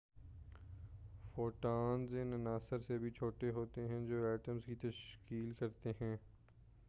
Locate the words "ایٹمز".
4.25-4.65